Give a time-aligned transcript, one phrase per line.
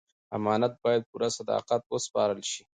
[0.37, 2.61] امانت باید په پوره صداقت وسپارل شي.